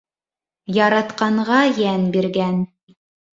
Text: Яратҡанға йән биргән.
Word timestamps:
Яратҡанға 0.77 1.59
йән 1.83 2.09
биргән. 2.17 2.59